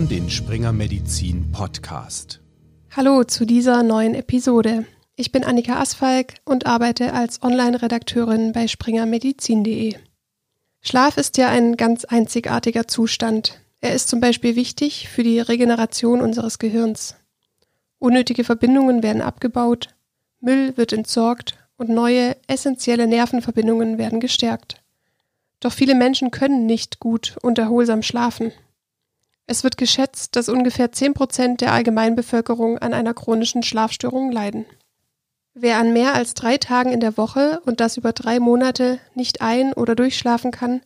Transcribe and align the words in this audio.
hören 0.00 0.08
den 0.08 0.30
Springer 0.30 0.72
Medizin 0.72 1.52
Podcast. 1.52 2.40
Hallo 2.96 3.22
zu 3.24 3.44
dieser 3.44 3.82
neuen 3.82 4.14
Episode. 4.14 4.86
Ich 5.14 5.30
bin 5.30 5.44
Annika 5.44 5.78
Asfalk 5.78 6.36
und 6.46 6.64
arbeite 6.64 7.12
als 7.12 7.42
Online-Redakteurin 7.42 8.52
bei 8.52 8.66
springermedizin.de. 8.66 9.96
Schlaf 10.80 11.18
ist 11.18 11.36
ja 11.36 11.48
ein 11.48 11.76
ganz 11.76 12.06
einzigartiger 12.06 12.88
Zustand. 12.88 13.60
Er 13.82 13.92
ist 13.94 14.08
zum 14.08 14.20
Beispiel 14.20 14.56
wichtig 14.56 15.10
für 15.10 15.22
die 15.22 15.38
Regeneration 15.38 16.22
unseres 16.22 16.58
Gehirns. 16.58 17.16
Unnötige 17.98 18.44
Verbindungen 18.44 19.02
werden 19.02 19.20
abgebaut, 19.20 19.88
Müll 20.40 20.78
wird 20.78 20.94
entsorgt 20.94 21.58
und 21.76 21.90
neue, 21.90 22.36
essentielle 22.46 23.06
Nervenverbindungen 23.06 23.98
werden 23.98 24.20
gestärkt. 24.20 24.82
Doch 25.58 25.72
viele 25.72 25.94
Menschen 25.94 26.30
können 26.30 26.64
nicht 26.64 27.00
gut 27.00 27.36
und 27.42 27.58
erholsam 27.58 28.00
schlafen. 28.02 28.52
Es 29.50 29.64
wird 29.64 29.76
geschätzt, 29.76 30.36
dass 30.36 30.48
ungefähr 30.48 30.92
10 30.92 31.12
Prozent 31.12 31.60
der 31.60 31.72
Allgemeinbevölkerung 31.72 32.78
an 32.78 32.94
einer 32.94 33.14
chronischen 33.14 33.64
Schlafstörung 33.64 34.30
leiden. 34.30 34.64
Wer 35.54 35.78
an 35.78 35.92
mehr 35.92 36.14
als 36.14 36.34
drei 36.34 36.56
Tagen 36.56 36.92
in 36.92 37.00
der 37.00 37.16
Woche 37.16 37.60
und 37.66 37.80
das 37.80 37.96
über 37.96 38.12
drei 38.12 38.38
Monate 38.38 39.00
nicht 39.16 39.40
ein- 39.40 39.72
oder 39.72 39.96
durchschlafen 39.96 40.52
kann 40.52 40.82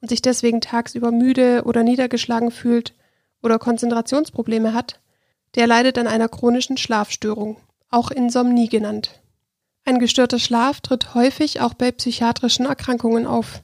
und 0.00 0.08
sich 0.08 0.22
deswegen 0.22 0.62
tagsüber 0.62 1.12
müde 1.12 1.64
oder 1.66 1.82
niedergeschlagen 1.82 2.50
fühlt 2.50 2.94
oder 3.42 3.58
Konzentrationsprobleme 3.58 4.72
hat, 4.72 5.00
der 5.54 5.66
leidet 5.66 5.98
an 5.98 6.06
einer 6.06 6.30
chronischen 6.30 6.78
Schlafstörung, 6.78 7.58
auch 7.90 8.10
Insomnie 8.10 8.70
genannt. 8.70 9.20
Ein 9.84 9.98
gestörter 9.98 10.38
Schlaf 10.38 10.80
tritt 10.80 11.14
häufig 11.14 11.60
auch 11.60 11.74
bei 11.74 11.92
psychiatrischen 11.92 12.64
Erkrankungen 12.64 13.26
auf, 13.26 13.60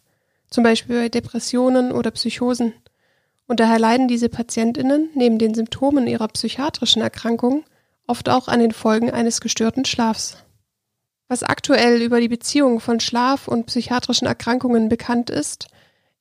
zum 0.50 0.64
Beispiel 0.64 1.00
bei 1.00 1.08
Depressionen 1.08 1.92
oder 1.92 2.10
Psychosen. 2.10 2.74
Und 3.46 3.60
daher 3.60 3.78
leiden 3.78 4.08
diese 4.08 4.28
Patientinnen 4.28 5.10
neben 5.14 5.38
den 5.38 5.54
Symptomen 5.54 6.06
ihrer 6.06 6.28
psychiatrischen 6.28 7.02
Erkrankung 7.02 7.64
oft 8.06 8.28
auch 8.28 8.48
an 8.48 8.60
den 8.60 8.72
Folgen 8.72 9.10
eines 9.10 9.40
gestörten 9.40 9.84
Schlafs. 9.84 10.38
Was 11.28 11.42
aktuell 11.42 12.02
über 12.02 12.20
die 12.20 12.28
Beziehung 12.28 12.80
von 12.80 13.00
Schlaf 13.00 13.48
und 13.48 13.66
psychiatrischen 13.66 14.26
Erkrankungen 14.26 14.88
bekannt 14.88 15.30
ist, 15.30 15.68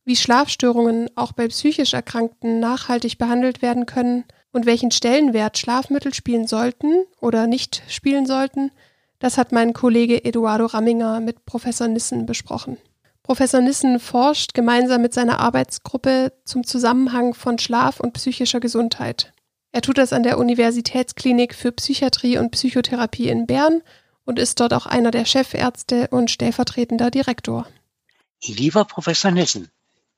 wie 0.05 0.15
Schlafstörungen 0.15 1.09
auch 1.15 1.31
bei 1.31 1.47
psychisch 1.47 1.93
Erkrankten 1.93 2.59
nachhaltig 2.59 3.17
behandelt 3.17 3.61
werden 3.61 3.85
können 3.85 4.25
und 4.51 4.65
welchen 4.65 4.91
Stellenwert 4.91 5.57
Schlafmittel 5.57 6.13
spielen 6.13 6.47
sollten 6.47 7.05
oder 7.19 7.47
nicht 7.47 7.83
spielen 7.87 8.25
sollten, 8.25 8.71
das 9.19 9.37
hat 9.37 9.51
mein 9.51 9.73
Kollege 9.73 10.25
Eduardo 10.25 10.65
Ramminger 10.65 11.19
mit 11.21 11.45
Professor 11.45 11.87
Nissen 11.87 12.25
besprochen. 12.25 12.77
Professor 13.23 13.61
Nissen 13.61 13.99
forscht 13.99 14.53
gemeinsam 14.53 15.01
mit 15.01 15.13
seiner 15.13 15.39
Arbeitsgruppe 15.39 16.33
zum 16.43 16.65
Zusammenhang 16.65 17.33
von 17.33 17.57
Schlaf 17.57 18.01
und 18.01 18.13
psychischer 18.13 18.59
Gesundheit. 18.59 19.31
Er 19.71 19.81
tut 19.81 19.97
das 19.97 20.13
an 20.13 20.23
der 20.23 20.37
Universitätsklinik 20.37 21.55
für 21.55 21.71
Psychiatrie 21.71 22.37
und 22.37 22.51
Psychotherapie 22.51 23.29
in 23.29 23.47
Bern 23.47 23.81
und 24.25 24.39
ist 24.39 24.59
dort 24.59 24.73
auch 24.73 24.85
einer 24.85 25.09
der 25.09 25.25
Chefärzte 25.25 26.09
und 26.09 26.29
stellvertretender 26.29 27.11
Direktor. 27.11 27.65
Lieber 28.45 28.83
Professor 28.85 29.31
Nissen, 29.31 29.69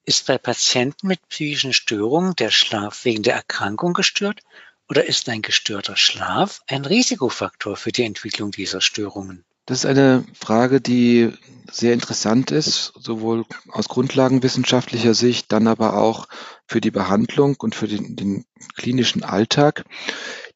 ist 0.03 0.25
bei 0.27 0.37
Patienten 0.37 1.07
mit 1.07 1.27
psychischen 1.29 1.73
Störungen 1.73 2.35
der 2.35 2.51
Schlaf 2.51 3.05
wegen 3.05 3.23
der 3.23 3.35
Erkrankung 3.35 3.93
gestört 3.93 4.41
oder 4.89 5.05
ist 5.05 5.29
ein 5.29 5.41
gestörter 5.41 5.95
Schlaf 5.95 6.61
ein 6.67 6.85
Risikofaktor 6.85 7.75
für 7.75 7.91
die 7.91 8.03
Entwicklung 8.03 8.51
dieser 8.51 8.81
Störungen? 8.81 9.45
Das 9.65 9.79
ist 9.79 9.85
eine 9.85 10.23
Frage, 10.33 10.79
die 10.79 11.31
sehr 11.71 11.93
interessant 11.93 12.51
ist, 12.51 12.93
sowohl 12.99 13.45
aus 13.69 13.87
grundlagenwissenschaftlicher 13.87 15.15
Sicht, 15.15 15.51
dann 15.51 15.67
aber 15.67 15.97
auch 15.97 16.27
für 16.67 16.81
die 16.81 16.91
Behandlung 16.91 17.55
und 17.57 17.73
für 17.73 17.87
den, 17.87 18.15
den 18.15 18.45
klinischen 18.75 19.23
Alltag. 19.23 19.85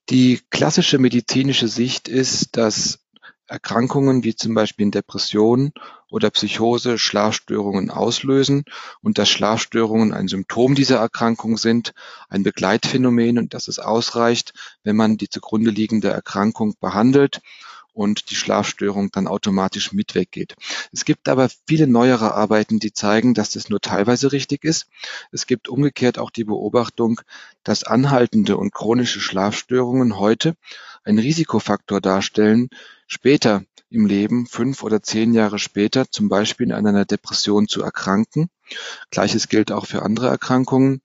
Die 0.10 0.42
klassische 0.52 1.00
medizinische 1.00 1.68
Sicht 1.68 2.08
ist, 2.08 2.56
dass 2.56 3.00
Erkrankungen 3.48 4.24
wie 4.24 4.36
zum 4.36 4.54
Beispiel 4.54 4.92
Depressionen 4.92 5.74
oder 6.12 6.30
Psychose 6.30 7.00
Schlafstörungen 7.00 7.90
auslösen 7.90 8.64
und 9.02 9.18
dass 9.18 9.30
Schlafstörungen 9.30 10.14
ein 10.14 10.28
Symptom 10.28 10.76
dieser 10.76 10.98
Erkrankung 10.98 11.58
sind, 11.58 11.94
ein 12.30 12.44
Begleitphänomen 12.44 13.40
und 13.40 13.56
dass 13.56 13.68
es 13.68 13.80
ausreicht, 13.80 14.54
wenn 14.84 14.96
man 14.96 15.18
die 15.18 15.30
zugrunde 15.30 15.72
liegende 15.72 16.10
Erkrankung 16.10 16.76
behandelt 16.80 17.42
und 18.00 18.30
die 18.30 18.36
Schlafstörung 18.36 19.12
dann 19.12 19.28
automatisch 19.28 19.92
mit 19.92 20.16
weggeht. 20.16 20.56
Es 20.94 21.04
gibt 21.04 21.28
aber 21.28 21.50
viele 21.68 21.86
neuere 21.86 22.34
Arbeiten, 22.34 22.80
die 22.80 22.94
zeigen, 22.94 23.34
dass 23.34 23.52
das 23.52 23.68
nur 23.68 23.82
teilweise 23.82 24.32
richtig 24.32 24.64
ist. 24.64 24.88
Es 25.34 25.48
gibt 25.48 25.68
umgekehrt 25.68 26.18
auch 26.18 26.32
die 26.32 26.46
Beobachtung, 26.46 27.20
dass 27.64 27.84
anhaltende 27.84 28.56
und 28.56 28.74
chronische 28.74 29.20
Schlafstörungen 29.20 30.18
heute 30.18 30.56
einen 31.04 31.20
Risikofaktor 31.20 32.00
darstellen, 32.00 32.70
später 33.06 33.66
im 33.90 34.06
Leben, 34.06 34.48
fünf 34.48 34.82
oder 34.82 35.04
zehn 35.04 35.34
Jahre 35.34 35.60
später, 35.60 36.10
zum 36.10 36.30
Beispiel 36.30 36.72
an 36.72 36.88
einer 36.88 37.04
Depression 37.04 37.68
zu 37.68 37.84
erkranken. 37.84 38.50
Gleiches 39.12 39.50
gilt 39.50 39.74
auch 39.74 39.88
für 39.88 40.04
andere 40.04 40.30
Erkrankungen. 40.30 41.02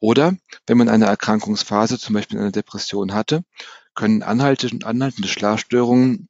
Oder 0.00 0.34
wenn 0.66 0.78
man 0.78 0.88
eine 0.88 1.06
Erkrankungsphase, 1.06 1.98
zum 1.98 2.14
Beispiel 2.14 2.38
eine 2.38 2.52
Depression 2.52 3.12
hatte, 3.12 3.42
können 3.98 4.22
anhaltende, 4.22 4.86
anhaltende 4.86 5.26
Schlafstörungen 5.26 6.27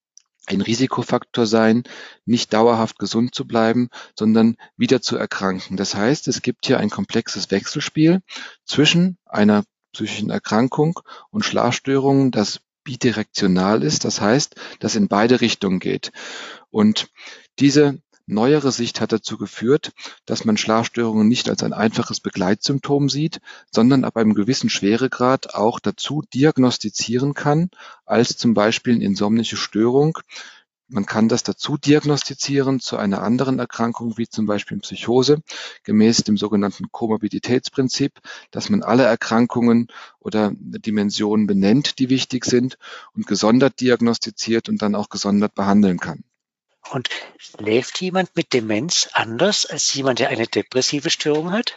ein 0.48 0.60
Risikofaktor 0.60 1.46
sein, 1.46 1.84
nicht 2.24 2.52
dauerhaft 2.52 2.98
gesund 2.98 3.34
zu 3.34 3.46
bleiben, 3.46 3.88
sondern 4.18 4.56
wieder 4.76 5.00
zu 5.02 5.16
erkranken. 5.16 5.76
Das 5.76 5.94
heißt, 5.94 6.26
es 6.28 6.42
gibt 6.42 6.66
hier 6.66 6.80
ein 6.80 6.90
komplexes 6.90 7.50
Wechselspiel 7.50 8.22
zwischen 8.64 9.18
einer 9.26 9.64
psychischen 9.92 10.30
Erkrankung 10.30 11.00
und 11.30 11.44
Schlafstörungen, 11.44 12.30
das 12.30 12.60
bidirektional 12.84 13.82
ist, 13.82 14.04
das 14.04 14.20
heißt, 14.20 14.54
das 14.80 14.96
in 14.96 15.08
beide 15.08 15.42
Richtungen 15.42 15.78
geht. 15.78 16.10
Und 16.70 17.08
diese 17.58 18.00
Neuere 18.30 18.72
Sicht 18.72 19.00
hat 19.00 19.12
dazu 19.12 19.38
geführt, 19.38 19.92
dass 20.26 20.44
man 20.44 20.58
Schlafstörungen 20.58 21.28
nicht 21.28 21.48
als 21.48 21.62
ein 21.62 21.72
einfaches 21.72 22.20
Begleitsymptom 22.20 23.08
sieht, 23.08 23.40
sondern 23.72 24.04
ab 24.04 24.18
einem 24.18 24.34
gewissen 24.34 24.68
Schweregrad 24.68 25.54
auch 25.54 25.80
dazu 25.80 26.22
diagnostizieren 26.34 27.32
kann, 27.32 27.70
als 28.04 28.36
zum 28.36 28.52
Beispiel 28.52 28.96
eine 28.96 29.04
insomnische 29.04 29.56
Störung. 29.56 30.18
Man 30.88 31.06
kann 31.06 31.30
das 31.30 31.42
dazu 31.42 31.78
diagnostizieren 31.78 32.80
zu 32.80 32.98
einer 32.98 33.22
anderen 33.22 33.58
Erkrankung, 33.58 34.18
wie 34.18 34.28
zum 34.28 34.44
Beispiel 34.44 34.78
Psychose, 34.80 35.40
gemäß 35.84 36.24
dem 36.24 36.36
sogenannten 36.36 36.92
Komorbiditätsprinzip, 36.92 38.12
dass 38.50 38.68
man 38.68 38.82
alle 38.82 39.04
Erkrankungen 39.04 39.88
oder 40.18 40.52
Dimensionen 40.54 41.46
benennt, 41.46 41.98
die 41.98 42.10
wichtig 42.10 42.44
sind 42.44 42.76
und 43.14 43.26
gesondert 43.26 43.80
diagnostiziert 43.80 44.68
und 44.68 44.82
dann 44.82 44.94
auch 44.94 45.08
gesondert 45.08 45.54
behandeln 45.54 45.98
kann. 45.98 46.24
Und 46.90 47.08
schläft 47.36 48.00
jemand 48.00 48.34
mit 48.34 48.52
Demenz 48.52 49.08
anders 49.12 49.66
als 49.66 49.92
jemand, 49.94 50.18
der 50.18 50.28
eine 50.28 50.46
depressive 50.46 51.10
Störung 51.10 51.52
hat? 51.52 51.76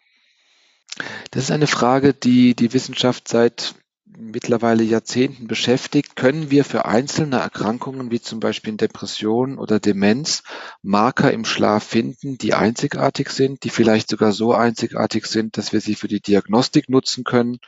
Das 1.32 1.44
ist 1.44 1.52
eine 1.52 1.68
Frage, 1.68 2.14
die 2.14 2.56
die 2.56 2.74
Wissenschaft 2.74 3.28
seit 3.28 3.76
mittlerweile 4.18 4.84
Jahrzehnten 4.84 5.48
beschäftigt. 5.48 6.16
Können 6.16 6.52
wir 6.52 6.66
für 6.66 6.86
einzelne 6.86 7.38
Erkrankungen 7.38 8.12
wie 8.12 8.20
zum 8.20 8.40
Beispiel 8.40 8.76
Depression 8.76 9.58
oder 9.58 9.80
Demenz 9.80 10.44
Marker 10.82 11.32
im 11.32 11.46
Schlaf 11.46 11.84
finden, 11.84 12.38
die 12.38 12.54
einzigartig 12.54 13.30
sind, 13.30 13.64
die 13.64 13.70
vielleicht 13.70 14.10
sogar 14.10 14.34
so 14.34 14.54
einzigartig 14.54 15.26
sind, 15.26 15.58
dass 15.58 15.72
wir 15.72 15.82
sie 15.82 15.96
für 15.96 16.08
die 16.08 16.22
Diagnostik 16.22 16.90
nutzen 16.90 17.24
können 17.24 17.60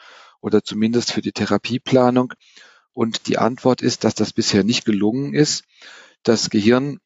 oder 0.42 0.64
zumindest 0.64 1.12
für 1.12 1.22
die 1.22 1.32
Therapieplanung? 1.32 2.34
Und 2.94 3.28
die 3.28 3.38
Antwort 3.38 3.82
ist, 3.82 4.04
dass 4.04 4.14
das 4.14 4.34
bisher 4.34 4.64
nicht 4.64 4.86
gelungen 4.86 5.34
ist. 5.34 5.64
Das 6.22 6.50
Gehirn 6.50 7.00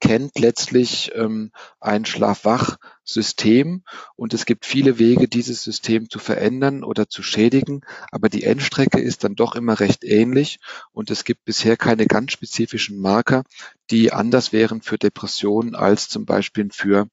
kennt 0.00 0.38
letztlich 0.38 1.12
ähm, 1.14 1.52
ein 1.78 2.04
Schlaf-Wach-System 2.04 3.84
und 4.16 4.34
es 4.34 4.46
gibt 4.46 4.66
viele 4.66 4.98
Wege, 4.98 5.28
dieses 5.28 5.62
System 5.62 6.08
zu 6.10 6.18
verändern 6.18 6.82
oder 6.82 7.08
zu 7.08 7.22
schädigen, 7.22 7.82
aber 8.10 8.28
die 8.28 8.44
Endstrecke 8.44 9.00
ist 9.00 9.24
dann 9.24 9.34
doch 9.34 9.54
immer 9.54 9.78
recht 9.78 10.02
ähnlich 10.02 10.58
und 10.92 11.10
es 11.10 11.24
gibt 11.24 11.44
bisher 11.44 11.76
keine 11.76 12.06
ganz 12.06 12.32
spezifischen 12.32 13.00
Marker, 13.00 13.44
die 13.90 14.12
anders 14.12 14.52
wären 14.52 14.82
für 14.82 14.98
Depressionen 14.98 15.74
als 15.74 16.08
zum 16.08 16.24
Beispiel 16.24 16.68
für 16.72 17.08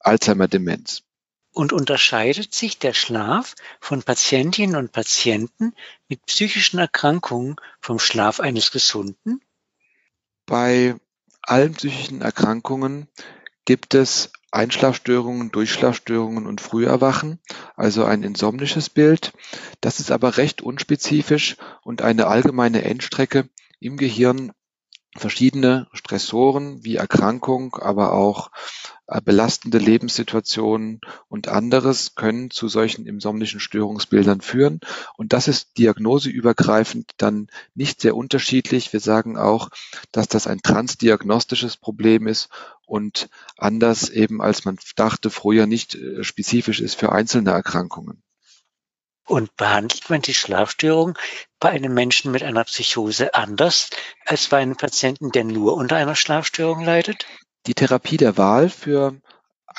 Alzheimer-Demenz. 0.00 1.02
Und 1.52 1.72
unterscheidet 1.72 2.54
sich 2.54 2.78
der 2.78 2.94
Schlaf 2.94 3.56
von 3.80 4.02
Patientinnen 4.02 4.76
und 4.76 4.92
Patienten 4.92 5.74
mit 6.08 6.24
psychischen 6.26 6.78
Erkrankungen 6.78 7.56
vom 7.80 7.98
Schlaf 7.98 8.38
eines 8.38 8.70
Gesunden? 8.70 9.40
Bei 10.46 10.96
allen 11.42 11.74
psychischen 11.74 12.22
Erkrankungen 12.22 13.08
gibt 13.64 13.94
es 13.94 14.32
Einschlafstörungen, 14.52 15.52
Durchschlafstörungen 15.52 16.46
und 16.46 16.60
Früherwachen, 16.60 17.38
also 17.76 18.04
ein 18.04 18.22
insomnisches 18.22 18.90
Bild. 18.90 19.32
Das 19.80 20.00
ist 20.00 20.10
aber 20.10 20.36
recht 20.36 20.60
unspezifisch 20.60 21.56
und 21.82 22.02
eine 22.02 22.26
allgemeine 22.26 22.82
Endstrecke 22.82 23.48
im 23.78 23.96
Gehirn 23.96 24.52
verschiedene 25.16 25.88
Stressoren 25.92 26.84
wie 26.84 26.96
Erkrankung, 26.96 27.76
aber 27.76 28.12
auch 28.12 28.50
äh, 29.06 29.20
belastende 29.20 29.78
Lebenssituationen 29.78 31.00
und 31.28 31.48
anderes 31.48 32.14
können 32.14 32.50
zu 32.50 32.68
solchen 32.68 33.06
insomnischen 33.06 33.58
Störungsbildern 33.58 34.40
führen. 34.40 34.80
Und 35.16 35.32
das 35.32 35.48
ist 35.48 35.78
diagnoseübergreifend 35.78 37.10
dann 37.16 37.48
nicht 37.74 38.00
sehr 38.00 38.16
unterschiedlich. 38.16 38.92
Wir 38.92 39.00
sagen 39.00 39.36
auch, 39.36 39.70
dass 40.12 40.28
das 40.28 40.46
ein 40.46 40.62
transdiagnostisches 40.62 41.76
Problem 41.76 42.28
ist 42.28 42.48
und 42.86 43.28
anders 43.56 44.10
eben 44.10 44.40
als 44.40 44.64
man 44.64 44.78
dachte 44.94 45.30
früher 45.30 45.66
nicht 45.66 45.96
äh, 45.96 46.22
spezifisch 46.22 46.80
ist 46.80 46.94
für 46.94 47.10
einzelne 47.10 47.50
Erkrankungen. 47.50 48.22
Und 49.30 49.56
behandelt 49.56 50.10
man 50.10 50.22
die 50.22 50.34
Schlafstörung 50.34 51.16
bei 51.60 51.70
einem 51.70 51.94
Menschen 51.94 52.32
mit 52.32 52.42
einer 52.42 52.64
Psychose 52.64 53.32
anders 53.32 53.88
als 54.26 54.48
bei 54.48 54.58
einem 54.58 54.76
Patienten, 54.76 55.30
der 55.30 55.44
nur 55.44 55.74
unter 55.74 55.94
einer 55.94 56.16
Schlafstörung 56.16 56.82
leidet? 56.82 57.26
Die 57.68 57.74
Therapie 57.74 58.16
der 58.16 58.36
Wahl 58.36 58.68
für 58.68 59.14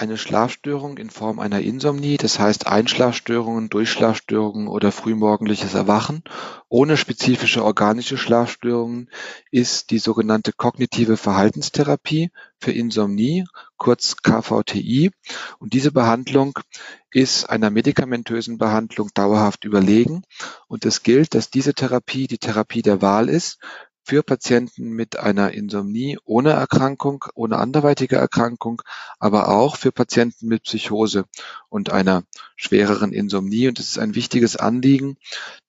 eine 0.01 0.18
Schlafstörung 0.18 0.98
in 0.98 1.12
Form 1.12 1.39
einer 1.39 1.62
Insomnie, 1.62 2.18
das 2.18 2.39
heißt 2.39 2.65
Einschlafstörungen, 2.65 3.69
Durchschlafstörungen 3.69 4.68
oder 4.68 4.92
frühmorgendliches 4.92 5.75
Erwachen 5.75 6.24
ohne 6.69 6.98
spezifische 6.98 7.63
organische 7.63 8.18
Schlafstörungen, 8.18 9.12
ist 9.51 9.92
die 9.92 10.00
sogenannte 10.00 10.53
kognitive 10.53 11.18
Verhaltenstherapie 11.18 12.31
für 12.57 12.71
Insomnie, 12.71 13.45
kurz 13.77 14.15
KVTI. 14.24 15.12
Und 15.59 15.74
diese 15.74 15.92
Behandlung 15.92 16.57
ist 17.12 17.50
einer 17.50 17.69
medikamentösen 17.69 18.57
Behandlung 18.57 19.09
dauerhaft 19.13 19.65
überlegen. 19.65 20.24
Und 20.68 20.86
es 20.86 21.03
gilt, 21.03 21.36
dass 21.36 21.50
diese 21.50 21.74
Therapie 21.74 22.25
die 22.25 22.38
Therapie 22.39 22.81
der 22.81 23.01
Wahl 23.01 23.30
ist 23.30 23.59
für 24.03 24.24
Patienten 24.24 24.92
mit 24.92 25.18
einer 25.18 25.51
Insomnie 25.51 26.18
ohne 26.25 26.51
Erkrankung, 26.51 27.25
ohne 27.36 27.57
anderweitige 27.57 28.15
Erkrankung, 28.15 28.81
aber 29.19 29.50
auch 29.50 29.75
für 29.75 29.92
Patienten 29.92 30.48
mit 30.48 30.63
Psychose 30.63 31.25
und 31.69 31.92
einer 31.92 32.24
schwereren 32.56 33.13
Insomnie. 33.13 33.68
Und 33.68 33.80
es 33.80 33.89
ist 33.89 34.00
ein 34.00 34.15
wichtiges 34.15 34.56
Anliegen, 34.56 35.18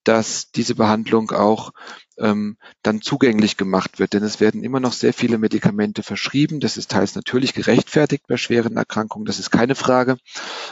dass 0.03 0.51
diese 0.51 0.75
Behandlung 0.75 1.31
auch 1.31 1.71
ähm, 2.17 2.57
dann 2.81 3.01
zugänglich 3.01 3.57
gemacht 3.57 3.99
wird. 3.99 4.13
Denn 4.13 4.23
es 4.23 4.39
werden 4.39 4.63
immer 4.63 4.79
noch 4.79 4.93
sehr 4.93 5.13
viele 5.13 5.37
Medikamente 5.37 6.03
verschrieben. 6.03 6.59
Das 6.59 6.77
ist 6.77 6.91
teils 6.91 7.15
natürlich 7.15 7.53
gerechtfertigt 7.53 8.25
bei 8.27 8.37
schweren 8.37 8.77
Erkrankungen, 8.77 9.25
das 9.25 9.39
ist 9.39 9.51
keine 9.51 9.75
Frage. 9.75 10.17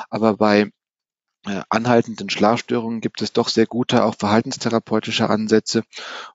Aber 0.10 0.38
bei 0.38 0.72
anhaltenden 1.70 2.30
Schlafstörungen 2.30 3.02
gibt 3.02 3.22
es 3.22 3.34
doch 3.34 3.50
sehr 3.50 3.66
gute, 3.66 4.04
auch 4.04 4.16
verhaltenstherapeutische 4.16 5.30
Ansätze. 5.30 5.84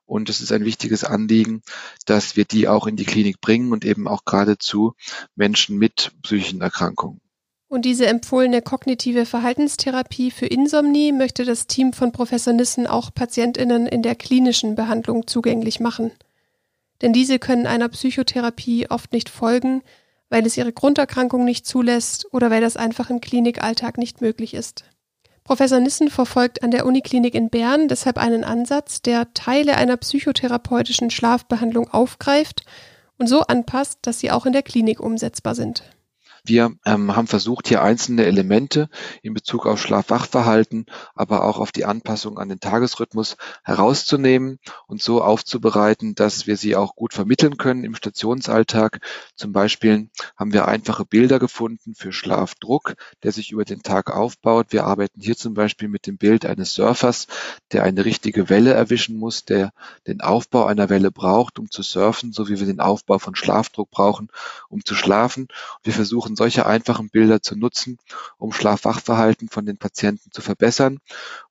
Und 0.05 0.29
es 0.29 0.41
ist 0.41 0.51
ein 0.51 0.65
wichtiges 0.65 1.03
Anliegen, 1.03 1.61
dass 2.05 2.35
wir 2.35 2.45
die 2.45 2.67
auch 2.67 2.87
in 2.87 2.97
die 2.97 3.05
Klinik 3.05 3.39
bringen 3.39 3.71
und 3.71 3.85
eben 3.85 4.07
auch 4.07 4.25
gerade 4.25 4.57
zu 4.57 4.95
Menschen 5.35 5.77
mit 5.77 6.11
psychischen 6.23 6.61
Erkrankungen. 6.61 7.21
Und 7.69 7.83
diese 7.83 8.07
empfohlene 8.07 8.61
kognitive 8.61 9.25
Verhaltenstherapie 9.25 10.31
für 10.31 10.45
Insomnie 10.45 11.11
möchte 11.11 11.43
das 11.43 11.67
Team 11.67 11.91
von 11.91 12.13
Professor 12.13 12.53
Nissen 12.53 12.87
auch 12.87 13.13
PatientInnen 13.13 13.87
in 13.87 14.01
der 14.01 14.15
klinischen 14.15 14.75
Behandlung 14.75 15.27
zugänglich 15.27 15.81
machen. 15.81 16.11
Denn 17.01 17.13
diese 17.13 17.39
können 17.39 17.67
einer 17.67 17.89
Psychotherapie 17.89 18.89
oft 18.89 19.11
nicht 19.11 19.29
folgen, 19.29 19.83
weil 20.29 20.45
es 20.45 20.57
ihre 20.57 20.73
Grunderkrankung 20.73 21.45
nicht 21.45 21.65
zulässt 21.65 22.27
oder 22.33 22.49
weil 22.49 22.61
das 22.61 22.77
einfach 22.77 23.09
im 23.09 23.21
Klinikalltag 23.21 23.97
nicht 23.97 24.21
möglich 24.21 24.53
ist. 24.53 24.85
Professor 25.47 25.79
Nissen 25.79 26.09
verfolgt 26.09 26.61
an 26.61 26.71
der 26.71 26.85
Uniklinik 26.85 27.33
in 27.33 27.49
Bern 27.49 27.87
deshalb 27.87 28.17
einen 28.17 28.43
Ansatz, 28.43 29.01
der 29.01 29.33
Teile 29.33 29.77
einer 29.77 29.95
psychotherapeutischen 29.95 31.09
Schlafbehandlung 31.09 31.89
aufgreift 31.89 32.65
und 33.17 33.27
so 33.27 33.43
anpasst, 33.43 33.99
dass 34.01 34.19
sie 34.19 34.29
auch 34.29 34.45
in 34.45 34.51
der 34.51 34.61
Klinik 34.61 34.99
umsetzbar 34.99 35.55
sind. 35.55 35.83
Wir 36.47 36.71
ähm, 36.85 37.13
haben 37.13 37.27
versucht, 37.27 37.67
hier 37.67 37.81
einzelne 37.81 38.25
Elemente 38.25 38.89
in 39.21 39.33
Bezug 39.33 39.65
auf 39.65 39.81
Schlaf-Wach-Verhalten, 39.81 40.85
aber 41.13 41.43
auch 41.43 41.59
auf 41.59 41.73
die 41.73 41.83
Anpassung 41.83 42.39
an 42.39 42.47
den 42.47 42.61
Tagesrhythmus 42.61 43.35
herauszunehmen 43.63 44.57
und 44.87 45.01
so 45.01 45.21
aufzubereiten, 45.21 46.15
dass 46.15 46.47
wir 46.47 46.55
sie 46.55 46.77
auch 46.77 46.95
gut 46.95 47.13
vermitteln 47.13 47.57
können 47.57 47.83
im 47.83 47.95
Stationsalltag. 47.95 49.01
Zum 49.35 49.51
Beispiel 49.51 50.09
haben 50.37 50.53
wir 50.53 50.69
einfache 50.69 51.03
Bilder 51.03 51.37
gefunden 51.37 51.95
für 51.95 52.13
Schlafdruck, 52.13 52.95
der 53.23 53.33
sich 53.33 53.51
über 53.51 53.65
den 53.65 53.83
Tag 53.83 54.09
aufbaut. 54.15 54.67
Wir 54.69 54.85
arbeiten 54.85 55.19
hier 55.19 55.35
zum 55.35 55.53
Beispiel 55.53 55.89
mit 55.89 56.07
dem 56.07 56.17
Bild 56.17 56.45
eines 56.45 56.73
Surfers, 56.73 57.27
der 57.73 57.83
eine 57.83 58.05
richtige 58.05 58.47
Welle 58.47 58.73
erwischen 58.73 59.17
muss, 59.17 59.43
der 59.43 59.73
den 60.07 60.21
Aufbau 60.21 60.63
einer 60.63 60.89
Welle 60.89 61.11
braucht, 61.11 61.59
um 61.59 61.69
zu 61.69 61.81
surfen, 61.81 62.31
so 62.31 62.47
wie 62.47 62.57
wir 62.57 62.67
den 62.67 62.79
Aufbau 62.79 63.19
von 63.19 63.35
Schlafdruck 63.35 63.91
brauchen, 63.91 64.29
um 64.69 64.85
zu 64.85 64.95
schlafen. 64.95 65.49
Wir 65.83 65.91
versuchen 65.91 66.36
solche 66.37 66.65
einfachen 66.65 67.09
Bilder 67.09 67.41
zu 67.41 67.57
nutzen, 67.57 67.97
um 68.37 68.53
Schlaf-Wach-Verhalten 68.53 69.49
von 69.49 69.65
den 69.65 69.77
Patienten 69.77 70.31
zu 70.31 70.41
verbessern 70.41 70.99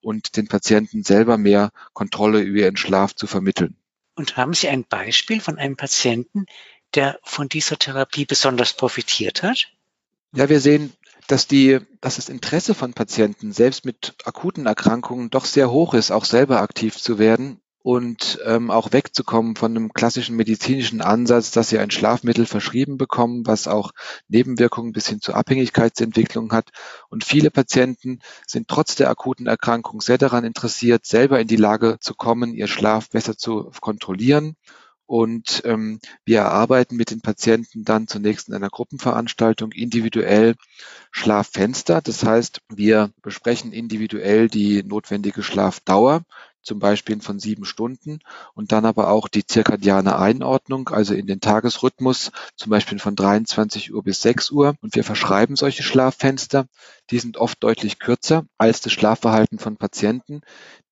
und 0.00 0.36
den 0.36 0.48
Patienten 0.48 1.02
selber 1.02 1.36
mehr 1.36 1.70
Kontrolle 1.92 2.40
über 2.40 2.60
ihren 2.60 2.76
Schlaf 2.78 3.14
zu 3.14 3.26
vermitteln. 3.26 3.76
Und 4.14 4.38
haben 4.38 4.54
Sie 4.54 4.68
ein 4.68 4.84
Beispiel 4.84 5.40
von 5.40 5.58
einem 5.58 5.76
Patienten, 5.76 6.46
der 6.94 7.18
von 7.22 7.50
dieser 7.50 7.78
Therapie 7.78 8.24
besonders 8.24 8.72
profitiert 8.72 9.42
hat? 9.42 9.68
Ja, 10.32 10.48
wir 10.48 10.60
sehen, 10.60 10.94
dass 11.26 11.46
die, 11.46 11.80
dass 12.00 12.16
das 12.16 12.28
Interesse 12.28 12.74
von 12.74 12.94
Patienten 12.94 13.52
selbst 13.52 13.84
mit 13.84 14.14
akuten 14.24 14.66
Erkrankungen 14.66 15.28
doch 15.28 15.44
sehr 15.44 15.70
hoch 15.70 15.92
ist, 15.92 16.12
auch 16.12 16.24
selber 16.24 16.60
aktiv 16.62 16.96
zu 16.96 17.18
werden 17.18 17.60
und 17.86 18.40
ähm, 18.44 18.72
auch 18.72 18.92
wegzukommen 18.92 19.54
von 19.54 19.70
einem 19.70 19.92
klassischen 19.92 20.34
medizinischen 20.34 21.00
Ansatz, 21.00 21.52
dass 21.52 21.68
sie 21.68 21.78
ein 21.78 21.92
Schlafmittel 21.92 22.44
verschrieben 22.44 22.96
bekommen, 22.96 23.46
was 23.46 23.68
auch 23.68 23.92
Nebenwirkungen 24.26 24.90
bis 24.90 25.06
hin 25.06 25.20
zur 25.20 25.36
Abhängigkeitsentwicklung 25.36 26.50
hat. 26.50 26.70
Und 27.10 27.22
viele 27.22 27.52
Patienten 27.52 28.18
sind 28.44 28.66
trotz 28.66 28.96
der 28.96 29.08
akuten 29.08 29.46
Erkrankung 29.46 30.00
sehr 30.00 30.18
daran 30.18 30.42
interessiert, 30.42 31.06
selber 31.06 31.38
in 31.38 31.46
die 31.46 31.54
Lage 31.54 31.98
zu 32.00 32.14
kommen, 32.14 32.54
ihr 32.54 32.66
Schlaf 32.66 33.08
besser 33.08 33.38
zu 33.38 33.70
kontrollieren. 33.80 34.56
Und 35.08 35.62
ähm, 35.64 36.00
wir 36.24 36.38
erarbeiten 36.38 36.96
mit 36.96 37.12
den 37.12 37.20
Patienten 37.20 37.84
dann 37.84 38.08
zunächst 38.08 38.48
in 38.48 38.54
einer 38.54 38.70
Gruppenveranstaltung 38.70 39.70
individuell 39.70 40.56
Schlaffenster. 41.12 42.00
Das 42.00 42.24
heißt, 42.24 42.62
wir 42.68 43.12
besprechen 43.22 43.70
individuell 43.70 44.48
die 44.48 44.82
notwendige 44.82 45.44
Schlafdauer 45.44 46.24
zum 46.66 46.78
Beispiel 46.78 47.20
von 47.20 47.38
sieben 47.38 47.64
Stunden 47.64 48.18
und 48.54 48.72
dann 48.72 48.84
aber 48.84 49.08
auch 49.08 49.28
die 49.28 49.46
zirkadiane 49.46 50.18
Einordnung, 50.18 50.88
also 50.88 51.14
in 51.14 51.26
den 51.26 51.40
Tagesrhythmus, 51.40 52.32
zum 52.56 52.70
Beispiel 52.70 52.98
von 52.98 53.16
23 53.16 53.94
Uhr 53.94 54.02
bis 54.02 54.20
6 54.20 54.50
Uhr. 54.50 54.74
Und 54.82 54.94
wir 54.94 55.04
verschreiben 55.04 55.56
solche 55.56 55.82
Schlaffenster. 55.82 56.66
Die 57.10 57.18
sind 57.18 57.36
oft 57.36 57.62
deutlich 57.62 57.98
kürzer 57.98 58.44
als 58.58 58.80
das 58.80 58.92
Schlafverhalten 58.92 59.58
von 59.58 59.76
Patienten, 59.76 60.42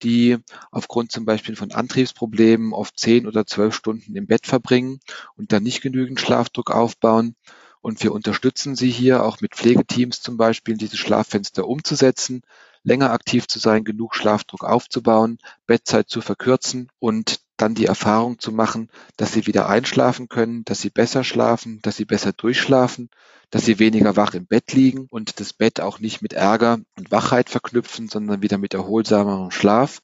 die 0.02 0.38
aufgrund 0.70 1.10
zum 1.10 1.24
Beispiel 1.24 1.56
von 1.56 1.72
Antriebsproblemen 1.72 2.72
oft 2.72 2.98
10 2.98 3.26
oder 3.26 3.46
12 3.46 3.74
Stunden 3.74 4.16
im 4.16 4.26
Bett 4.26 4.46
verbringen 4.46 5.00
und 5.36 5.52
dann 5.52 5.64
nicht 5.64 5.82
genügend 5.82 6.20
Schlafdruck 6.20 6.70
aufbauen. 6.70 7.34
Und 7.80 8.02
wir 8.02 8.12
unterstützen 8.12 8.76
sie 8.76 8.90
hier 8.90 9.24
auch 9.24 9.42
mit 9.42 9.54
Pflegeteams 9.54 10.22
zum 10.22 10.38
Beispiel, 10.38 10.78
diese 10.78 10.96
Schlaffenster 10.96 11.68
umzusetzen 11.68 12.42
länger 12.84 13.10
aktiv 13.10 13.48
zu 13.48 13.58
sein, 13.58 13.82
genug 13.82 14.14
Schlafdruck 14.14 14.62
aufzubauen, 14.62 15.38
Bettzeit 15.66 16.08
zu 16.08 16.20
verkürzen 16.20 16.88
und 17.00 17.40
dann 17.56 17.74
die 17.74 17.86
Erfahrung 17.86 18.38
zu 18.38 18.52
machen, 18.52 18.90
dass 19.16 19.32
sie 19.32 19.46
wieder 19.46 19.68
einschlafen 19.68 20.28
können, 20.28 20.64
dass 20.64 20.80
sie 20.80 20.90
besser 20.90 21.24
schlafen, 21.24 21.80
dass 21.82 21.96
sie 21.96 22.04
besser 22.04 22.32
durchschlafen, 22.32 23.10
dass 23.50 23.64
sie 23.64 23.78
weniger 23.78 24.16
wach 24.16 24.34
im 24.34 24.46
Bett 24.46 24.72
liegen 24.72 25.06
und 25.08 25.40
das 25.40 25.52
Bett 25.52 25.80
auch 25.80 26.00
nicht 26.00 26.22
mit 26.22 26.32
Ärger 26.32 26.80
und 26.96 27.10
Wachheit 27.10 27.50
verknüpfen, 27.50 28.08
sondern 28.08 28.42
wieder 28.42 28.58
mit 28.58 28.74
erholsamerem 28.74 29.50
Schlaf. 29.50 30.00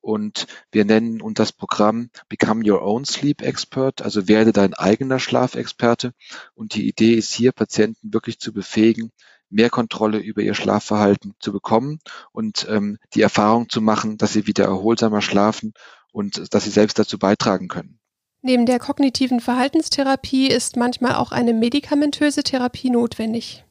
Und 0.00 0.46
wir 0.70 0.84
nennen 0.84 1.20
und 1.20 1.38
das 1.38 1.52
Programm 1.52 2.10
Become 2.28 2.68
Your 2.68 2.82
Own 2.82 3.04
Sleep 3.04 3.42
Expert, 3.42 4.00
also 4.02 4.28
werde 4.28 4.52
dein 4.52 4.74
eigener 4.74 5.18
Schlafexperte. 5.18 6.12
Und 6.54 6.74
die 6.74 6.88
Idee 6.88 7.14
ist 7.14 7.32
hier, 7.32 7.52
Patienten 7.52 8.12
wirklich 8.12 8.38
zu 8.38 8.52
befähigen, 8.52 9.12
mehr 9.50 9.70
Kontrolle 9.70 10.18
über 10.18 10.42
ihr 10.42 10.54
Schlafverhalten 10.54 11.34
zu 11.40 11.52
bekommen 11.52 12.00
und 12.32 12.66
ähm, 12.70 12.98
die 13.14 13.22
Erfahrung 13.22 13.68
zu 13.68 13.80
machen, 13.80 14.18
dass 14.18 14.32
sie 14.32 14.46
wieder 14.46 14.64
erholsamer 14.64 15.22
schlafen 15.22 15.72
und 16.12 16.52
dass 16.52 16.64
sie 16.64 16.70
selbst 16.70 16.98
dazu 16.98 17.18
beitragen 17.18 17.68
können. 17.68 17.98
Neben 18.40 18.66
der 18.66 18.78
kognitiven 18.78 19.40
Verhaltenstherapie 19.40 20.48
ist 20.48 20.76
manchmal 20.76 21.16
auch 21.16 21.32
eine 21.32 21.54
medikamentöse 21.54 22.42
Therapie 22.42 22.90
notwendig. 22.90 23.64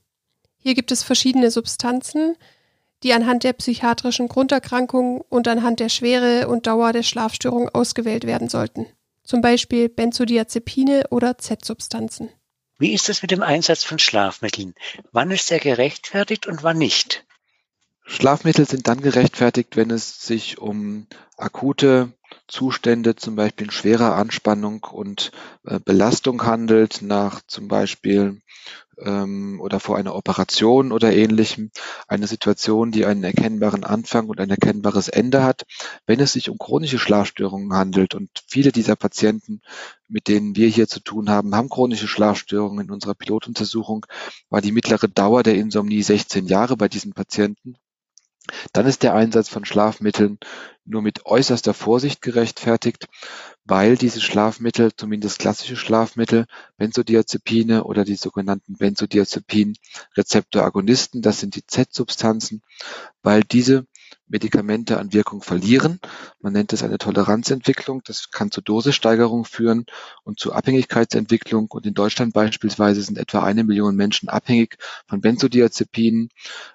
Hier 0.57 0.75
gibt 0.75 0.91
es 0.91 1.03
verschiedene 1.03 1.51
Substanzen, 1.51 2.35
die 3.03 3.13
anhand 3.13 3.43
der 3.43 3.53
psychiatrischen 3.53 4.27
Grunderkrankung 4.27 5.21
und 5.21 5.47
anhand 5.47 5.79
der 5.79 5.89
Schwere 5.89 6.47
und 6.47 6.67
Dauer 6.67 6.93
der 6.93 7.03
Schlafstörung 7.03 7.69
ausgewählt 7.69 8.25
werden 8.25 8.49
sollten. 8.49 8.87
Zum 9.23 9.41
Beispiel 9.41 9.87
Benzodiazepine 9.87 11.03
oder 11.11 11.37
Z-Substanzen. 11.37 12.29
Wie 12.79 12.93
ist 12.93 13.09
es 13.09 13.21
mit 13.21 13.31
dem 13.31 13.41
Einsatz 13.41 13.83
von 13.83 13.99
Schlafmitteln? 13.99 14.75
Wann 15.11 15.31
ist 15.31 15.51
er 15.51 15.59
gerechtfertigt 15.59 16.45
und 16.45 16.63
wann 16.63 16.77
nicht? 16.77 17.25
Schlafmittel 18.05 18.67
sind 18.67 18.87
dann 18.87 19.01
gerechtfertigt, 19.01 19.75
wenn 19.75 19.91
es 19.91 20.21
sich 20.21 20.59
um 20.59 21.07
akute 21.37 22.13
Zustände, 22.47 23.15
zum 23.15 23.35
Beispiel 23.35 23.71
schwerer 23.71 24.15
Anspannung 24.15 24.83
und 24.83 25.31
äh, 25.65 25.79
Belastung 25.79 26.45
handelt, 26.45 27.01
nach 27.01 27.41
zum 27.45 27.67
Beispiel 27.67 28.41
ähm, 29.03 29.59
oder 29.61 29.79
vor 29.79 29.97
einer 29.97 30.15
Operation 30.15 30.91
oder 30.91 31.13
ähnlichem, 31.13 31.71
eine 32.07 32.27
Situation, 32.27 32.91
die 32.91 33.05
einen 33.05 33.23
erkennbaren 33.23 33.83
Anfang 33.83 34.27
und 34.27 34.39
ein 34.39 34.49
erkennbares 34.49 35.07
Ende 35.07 35.43
hat. 35.43 35.63
Wenn 36.05 36.19
es 36.19 36.33
sich 36.33 36.49
um 36.49 36.57
chronische 36.57 36.99
Schlafstörungen 36.99 37.73
handelt 37.73 38.15
und 38.15 38.29
viele 38.47 38.71
dieser 38.71 38.95
Patienten, 38.95 39.61
mit 40.07 40.27
denen 40.27 40.55
wir 40.55 40.67
hier 40.67 40.87
zu 40.87 40.99
tun 40.99 41.29
haben, 41.29 41.55
haben 41.55 41.69
chronische 41.69 42.07
Schlafstörungen. 42.07 42.85
In 42.85 42.91
unserer 42.91 43.15
Pilotuntersuchung 43.15 44.05
war 44.49 44.61
die 44.61 44.71
mittlere 44.71 45.07
Dauer 45.07 45.43
der 45.43 45.55
Insomnie 45.55 46.03
16 46.03 46.47
Jahre 46.47 46.77
bei 46.77 46.87
diesen 46.87 47.13
Patienten. 47.13 47.77
Dann 48.73 48.85
ist 48.85 49.03
der 49.03 49.13
Einsatz 49.13 49.47
von 49.49 49.65
Schlafmitteln 49.65 50.39
nur 50.85 51.01
mit 51.01 51.25
äußerster 51.25 51.73
Vorsicht 51.73 52.21
gerechtfertigt, 52.21 53.07
weil 53.65 53.97
diese 53.97 54.21
Schlafmittel, 54.21 54.91
zumindest 54.95 55.39
klassische 55.39 55.75
Schlafmittel, 55.75 56.45
Benzodiazepine 56.77 57.83
oder 57.83 58.05
die 58.05 58.15
sogenannten 58.15 58.77
Benzodiazepin-Rezeptoragonisten, 58.77 61.21
das 61.21 61.41
sind 61.41 61.55
die 61.55 61.65
Z-Substanzen, 61.65 62.61
weil 63.21 63.43
diese 63.43 63.85
Medikamente 64.27 64.99
an 64.99 65.13
Wirkung 65.13 65.41
verlieren. 65.41 65.99
Man 66.41 66.53
nennt 66.53 66.73
es 66.73 66.83
eine 66.83 66.97
Toleranzentwicklung. 66.97 68.01
Das 68.05 68.31
kann 68.31 68.51
zu 68.51 68.61
Dosissteigerung 68.61 69.45
führen 69.45 69.85
und 70.23 70.39
zu 70.39 70.53
Abhängigkeitsentwicklung. 70.53 71.67
Und 71.71 71.85
in 71.85 71.93
Deutschland 71.93 72.33
beispielsweise 72.33 73.01
sind 73.01 73.17
etwa 73.17 73.43
eine 73.43 73.63
Million 73.63 73.95
Menschen 73.95 74.29
abhängig 74.29 74.77
von 75.07 75.21
Benzodiazepinen. 75.21 76.29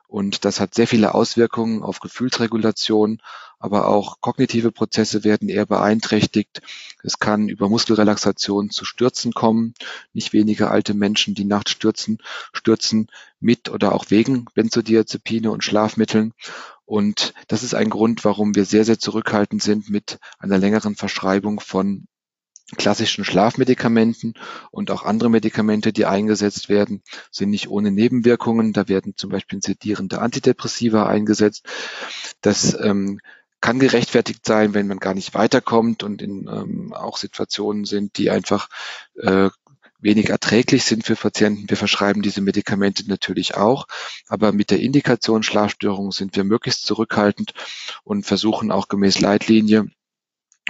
Und 0.08 0.44
das 0.44 0.60
hat 0.60 0.74
sehr 0.74 0.86
viele 0.86 1.14
Auswirkungen 1.14 1.82
auf 1.82 2.00
Gefühlsregulation, 2.00 3.20
aber 3.62 3.86
auch 3.86 4.20
kognitive 4.20 4.72
Prozesse 4.72 5.22
werden 5.22 5.48
eher 5.48 5.66
beeinträchtigt. 5.66 6.62
Es 7.04 7.20
kann 7.20 7.48
über 7.48 7.68
Muskelrelaxation 7.68 8.70
zu 8.70 8.84
Stürzen 8.84 9.32
kommen. 9.32 9.74
Nicht 10.12 10.32
wenige 10.32 10.68
alte 10.68 10.94
Menschen, 10.94 11.36
die 11.36 11.44
nachts 11.44 11.70
stürzen, 11.70 12.18
stürzen 12.52 13.06
mit 13.38 13.68
oder 13.68 13.94
auch 13.94 14.06
wegen 14.08 14.46
Benzodiazepine 14.54 15.52
und 15.52 15.62
Schlafmitteln. 15.62 16.34
Und 16.86 17.34
das 17.46 17.62
ist 17.62 17.74
ein 17.74 17.88
Grund, 17.88 18.24
warum 18.24 18.56
wir 18.56 18.64
sehr, 18.64 18.84
sehr 18.84 18.98
zurückhaltend 18.98 19.62
sind 19.62 19.88
mit 19.88 20.18
einer 20.40 20.58
längeren 20.58 20.96
Verschreibung 20.96 21.60
von 21.60 22.08
klassischen 22.76 23.24
Schlafmedikamenten 23.24 24.34
und 24.72 24.90
auch 24.90 25.04
andere 25.04 25.30
Medikamente, 25.30 25.92
die 25.92 26.06
eingesetzt 26.06 26.68
werden, 26.68 27.02
sind 27.30 27.50
nicht 27.50 27.68
ohne 27.68 27.92
Nebenwirkungen. 27.92 28.72
Da 28.72 28.88
werden 28.88 29.14
zum 29.16 29.30
Beispiel 29.30 29.62
sedierende 29.62 30.20
Antidepressiva 30.20 31.06
eingesetzt. 31.06 31.64
Das 32.40 32.76
ähm, 32.80 33.20
kann 33.62 33.78
gerechtfertigt 33.78 34.44
sein, 34.44 34.74
wenn 34.74 34.88
man 34.88 34.98
gar 34.98 35.14
nicht 35.14 35.32
weiterkommt 35.32 36.02
und 36.02 36.20
in 36.20 36.48
ähm, 36.48 36.92
auch 36.92 37.16
Situationen 37.16 37.86
sind, 37.86 38.18
die 38.18 38.28
einfach 38.28 38.68
äh, 39.14 39.48
wenig 40.00 40.30
erträglich 40.30 40.84
sind 40.84 41.06
für 41.06 41.14
Patienten. 41.14 41.70
Wir 41.70 41.76
verschreiben 41.76 42.22
diese 42.22 42.40
Medikamente 42.40 43.08
natürlich 43.08 43.54
auch, 43.56 43.86
aber 44.26 44.52
mit 44.52 44.70
der 44.72 44.80
Indikation 44.80 45.44
Schlafstörungen 45.44 46.10
sind 46.10 46.34
wir 46.36 46.42
möglichst 46.42 46.84
zurückhaltend 46.84 47.54
und 48.02 48.26
versuchen 48.26 48.72
auch 48.72 48.88
gemäß 48.88 49.20
Leitlinie 49.20 49.86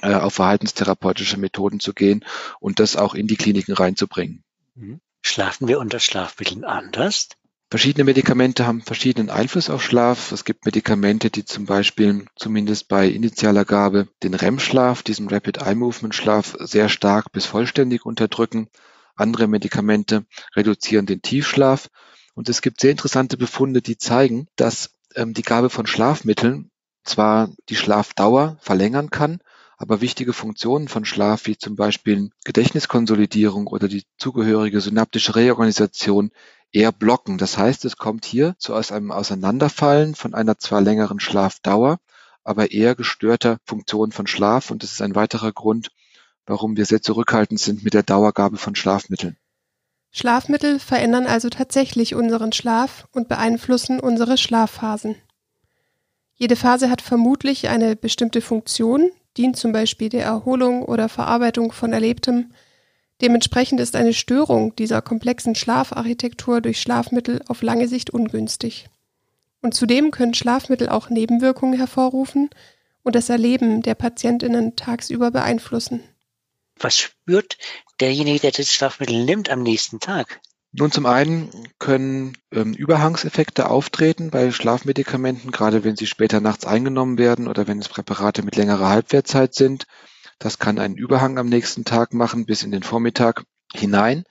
äh, 0.03 0.15
auf 0.15 0.35
verhaltenstherapeutische 0.35 1.39
Methoden 1.39 1.81
zu 1.81 1.95
gehen 1.95 2.25
und 2.61 2.79
das 2.79 2.97
auch 2.97 3.15
in 3.15 3.27
die 3.27 3.37
Kliniken 3.37 3.73
reinzubringen. 3.73 4.45
Mhm. 4.75 5.01
Schlafen 5.23 5.67
wir 5.67 5.79
unter 5.79 5.99
Schlafmitteln 5.99 6.65
anders? 6.65 7.29
Verschiedene 7.73 8.05
Medikamente 8.05 8.67
haben 8.67 8.83
verschiedenen 8.83 9.31
Einfluss 9.31 9.71
auf 9.71 9.83
Schlaf. 9.83 10.31
Es 10.31 10.45
gibt 10.45 10.67
Medikamente, 10.67 11.31
die 11.31 11.47
zum 11.47 11.65
Beispiel 11.65 12.27
zumindest 12.37 12.87
bei 12.87 13.09
initialer 13.09 13.65
Gabe 13.65 14.09
den 14.23 14.35
REM-Schlaf, 14.35 15.03
diesen 15.03 15.31
Rapid 15.31 15.57
Eye 15.63 15.75
Movement 15.75 16.15
Schlaf, 16.15 16.55
sehr 16.59 16.91
stark 16.91 17.33
bis 17.33 17.47
vollständig 17.47 18.05
unterdrücken. 18.05 18.69
Andere 19.17 19.49
Medikamente 19.49 20.27
reduzieren 20.55 21.07
den 21.07 21.23
Tiefschlaf. 21.23 21.89
Und 22.35 22.51
es 22.51 22.61
gibt 22.61 22.79
sehr 22.79 22.91
interessante 22.91 23.39
Befunde, 23.39 23.81
die 23.81 23.97
zeigen, 23.97 24.49
dass 24.57 24.91
ähm, 25.15 25.33
die 25.33 25.41
Gabe 25.41 25.71
von 25.71 25.87
Schlafmitteln 25.87 26.71
zwar 27.05 27.49
die 27.71 27.77
Schlafdauer 27.77 28.59
verlängern 28.61 29.09
kann, 29.09 29.41
aber 29.83 30.01
wichtige 30.01 30.33
Funktionen 30.33 30.87
von 30.87 31.05
Schlaf, 31.05 31.47
wie 31.47 31.59
zum 31.59 31.75
Beispiel 31.75 32.31
Gedächtniskonsolidierung 32.45 33.67
oder 33.67 33.89
die 33.89 34.05
zugehörige 34.17 34.81
synaptische 34.81 35.35
Reorganisation, 35.35 36.31
eher 36.71 36.93
blocken. 36.93 37.37
Das 37.37 37.59
heißt, 37.59 37.85
es 37.85 37.97
kommt 37.97 38.25
hier 38.25 38.55
zu 38.59 38.75
einem 38.75 39.11
Auseinanderfallen 39.11 40.15
von 40.15 40.35
einer 40.35 40.57
zwar 40.57 40.81
längeren 40.83 41.19
Schlafdauer, 41.19 41.99
aber 42.45 42.71
eher 42.71 42.95
gestörter 42.95 43.59
Funktion 43.65 44.13
von 44.13 44.29
Schlaf. 44.29 44.71
Und 44.71 44.85
das 44.85 44.93
ist 44.93 45.03
ein 45.03 45.17
weiterer 45.17 45.51
Grund, 45.51 45.91
warum 46.47 46.77
wir 46.77 46.87
sehr 46.87 47.03
zurückhaltend 47.03 47.59
sind 47.59 47.83
mit 47.83 47.93
der 47.93 48.05
Dauergabe 48.05 48.59
von 48.59 48.77
Schlafmitteln. 48.77 49.37
Schlafmittel 50.13 50.79
verändern 50.79 51.27
also 51.27 51.49
tatsächlich 51.49 52.15
unseren 52.15 52.53
Schlaf 52.53 53.09
und 53.11 53.27
beeinflussen 53.27 53.99
unsere 53.99 54.39
Schlafphasen. 54.39 55.17
Jede 56.35 56.55
Phase 56.55 56.89
hat 56.89 57.03
vermutlich 57.03 57.69
eine 57.69 57.97
bestimmte 57.97 58.43
Funktion, 58.43 59.11
dient 59.37 59.57
zum 59.57 59.73
Beispiel 59.73 60.09
der 60.09 60.25
Erholung 60.25 60.83
oder 60.83 61.09
Verarbeitung 61.09 61.73
von 61.73 61.93
Erlebtem. 61.93 62.53
Dementsprechend 63.21 63.81
ist 63.81 63.97
eine 63.97 64.15
Störung 64.15 64.75
dieser 64.77 65.01
komplexen 65.01 65.55
Schlafarchitektur 65.55 66.61
durch 66.61 66.81
Schlafmittel 66.81 67.43
auf 67.49 67.63
lange 67.63 67.89
Sicht 67.89 68.11
ungünstig. 68.11 68.89
Und 69.61 69.75
zudem 69.75 70.11
können 70.11 70.35
Schlafmittel 70.35 70.89
auch 70.89 71.09
Nebenwirkungen 71.09 71.77
hervorrufen 71.77 72.51
und 73.03 73.15
das 73.15 73.29
Erleben 73.29 73.83
der 73.83 73.95
Patientinnen 73.95 74.77
tagsüber 74.77 75.31
beeinflussen. 75.31 76.03
Was 76.79 76.99
spürt 76.99 77.59
derjenige, 78.01 78.41
der 78.41 78.51
das 78.51 78.73
Schlafmittel 78.73 79.25
nimmt, 79.25 79.51
am 79.51 79.63
nächsten 79.63 80.01
Tag? 80.01 80.41
Nun, 80.75 80.91
zum 80.91 81.05
einen 81.05 81.51
können 81.79 82.33
ähm, 82.51 82.73
Überhangseffekte 82.73 83.69
auftreten 83.69 84.31
bei 84.31 84.51
Schlafmedikamenten, 84.51 85.51
gerade 85.51 85.85
wenn 85.85 85.97
sie 85.97 86.07
später 86.07 86.41
nachts 86.41 86.65
eingenommen 86.65 87.19
werden 87.19 87.47
oder 87.47 87.67
wenn 87.67 87.79
es 87.79 87.91
Präparate 87.91 88.43
mit 88.43 88.57
längerer 88.57 88.89
Halbwertzeit 88.89 89.55
sind. 89.55 89.87
Das 90.39 90.59
kann 90.59 90.79
einen 90.79 90.97
Überhang 90.97 91.39
am 91.39 91.49
nächsten 91.49 91.85
Tag 91.85 92.15
machen, 92.15 92.47
bis 92.47 92.63
in 92.63 92.71
den 92.71 92.83
Vormittag 92.83 93.45
hinein. 93.75 94.25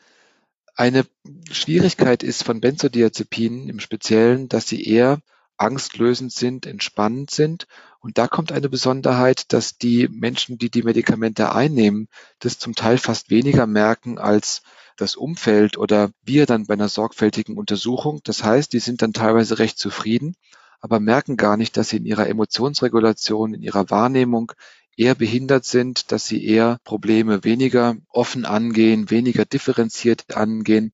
Eine 0.76 1.06
Schwierigkeit 1.52 2.24
ist 2.24 2.44
von 2.44 2.60
Benzodiazepinen 2.60 3.70
im 3.70 3.80
Speziellen, 3.80 4.50
dass 4.50 4.68
sie 4.68 4.84
eher 4.84 5.20
angstlösend 5.58 6.34
sind, 6.34 6.66
entspannend 6.66 7.30
sind. 7.30 7.68
Und 8.00 8.18
da 8.18 8.28
kommt 8.28 8.52
eine 8.52 8.68
Besonderheit, 8.68 9.54
dass 9.54 9.78
die 9.78 10.08
Menschen, 10.08 10.58
die 10.58 10.72
die 10.72 10.82
Medikamente 10.82 11.54
einnehmen, 11.54 12.08
das 12.40 12.58
zum 12.58 12.74
Teil 12.74 12.98
fast 12.98 13.30
weniger 13.30 13.68
merken 13.68 14.18
als 14.18 14.64
das 14.98 15.16
Umfeld 15.16 15.78
oder 15.78 16.12
wir 16.24 16.46
dann 16.46 16.66
bei 16.66 16.74
einer 16.74 16.90
sorgfältigen 16.90 17.58
Untersuchung. 17.58 18.22
Das 18.24 18.44
heißt, 18.44 18.74
die 18.74 18.80
sind 18.80 19.02
dann 19.02 19.14
teilweise 19.14 19.60
recht 19.60 19.80
zufrieden, 19.80 20.36
aber 20.80 21.00
merken 21.00 21.38
gar 21.38 21.58
nicht, 21.58 21.78
dass 21.78 21.90
sie 21.90 21.98
in 21.98 22.06
ihrer 22.06 22.28
Emotionsregulation, 22.28 23.54
in 23.54 23.62
ihrer 23.62 23.90
Wahrnehmung 23.90 24.52
eher 24.98 25.16
behindert 25.16 25.66
sind, 25.66 26.12
dass 26.12 26.28
sie 26.28 26.46
eher 26.46 26.80
Probleme 26.84 27.44
weniger 27.44 27.96
offen 28.10 28.46
angehen, 28.46 29.10
weniger 29.10 29.46
differenziert 29.46 30.36
angehen 30.36 30.92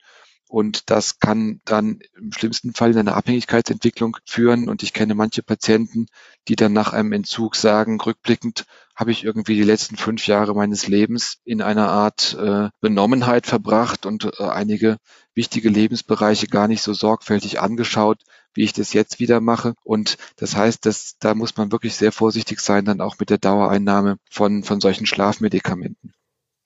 und 0.47 0.89
das 0.89 1.19
kann 1.19 1.61
dann 1.65 1.99
im 2.17 2.31
schlimmsten 2.31 2.73
Fall 2.73 2.91
in 2.91 2.99
eine 2.99 3.15
Abhängigkeitsentwicklung 3.15 4.17
führen. 4.25 4.69
Und 4.69 4.81
ich 4.81 4.93
kenne 4.93 5.13
manche 5.13 5.43
Patienten, 5.43 6.07
die 6.47 6.55
dann 6.55 6.73
nach 6.73 6.93
einem 6.93 7.11
Entzug 7.11 7.55
sagen, 7.55 7.99
rückblickend 7.99 8.65
habe 8.95 9.11
ich 9.11 9.23
irgendwie 9.23 9.55
die 9.55 9.63
letzten 9.63 9.97
fünf 9.97 10.25
Jahre 10.25 10.55
meines 10.55 10.87
Lebens 10.87 11.37
in 11.43 11.61
einer 11.61 11.89
Art 11.89 12.35
äh, 12.39 12.69
Benommenheit 12.79 13.45
verbracht 13.45 14.05
und 14.05 14.25
äh, 14.39 14.43
einige 14.43 14.97
wichtige 15.35 15.69
Lebensbereiche 15.69 16.47
gar 16.47 16.67
nicht 16.67 16.81
so 16.81 16.93
sorgfältig 16.93 17.59
angeschaut, 17.59 18.23
wie 18.53 18.63
ich 18.63 18.73
das 18.73 18.93
jetzt 18.93 19.19
wieder 19.19 19.39
mache. 19.39 19.75
Und 19.83 20.17
das 20.37 20.55
heißt, 20.55 20.85
dass 20.85 21.17
da 21.19 21.35
muss 21.35 21.55
man 21.57 21.71
wirklich 21.71 21.95
sehr 21.95 22.11
vorsichtig 22.11 22.59
sein, 22.59 22.85
dann 22.85 23.01
auch 23.01 23.19
mit 23.19 23.29
der 23.29 23.37
Dauereinnahme 23.37 24.17
von, 24.31 24.63
von 24.63 24.81
solchen 24.81 25.05
Schlafmedikamenten. 25.05 26.13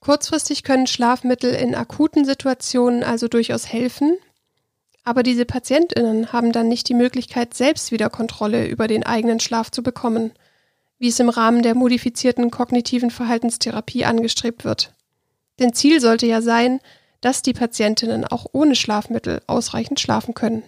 Kurzfristig 0.01 0.63
können 0.63 0.88
Schlafmittel 0.88 1.53
in 1.53 1.75
akuten 1.75 2.25
Situationen 2.25 3.03
also 3.03 3.27
durchaus 3.27 3.72
helfen, 3.72 4.17
aber 5.03 5.22
diese 5.22 5.46
Patientinnen 5.46 6.34
haben 6.34 6.51
dann 6.51 6.67
nicht 6.67 6.89
die 6.89 6.96
Möglichkeit, 6.96 7.53
selbst 7.53 7.91
wieder 7.91 8.10
Kontrolle 8.10 8.67
über 8.67 8.88
den 8.88 9.03
eigenen 9.03 9.39
Schlaf 9.39 9.72
zu 9.72 9.84
bekommen, 9.84 10.31
wie 10.98 11.08
es 11.08 11.20
im 11.20 11.29
Rahmen 11.29 11.62
der 11.62 11.75
modifizierten 11.75 12.50
kognitiven 12.51 13.12
Verhaltenstherapie 13.12 14.05
angestrebt 14.05 14.65
wird. 14.65 14.93
Denn 15.60 15.74
Ziel 15.74 16.01
sollte 16.01 16.25
ja 16.25 16.41
sein, 16.41 16.79
dass 17.22 17.43
die 17.43 17.53
Patientinnen 17.53 18.25
auch 18.25 18.48
ohne 18.51 18.75
Schlafmittel 18.75 19.41
ausreichend 19.46 20.00
schlafen 20.00 20.34
können. 20.34 20.63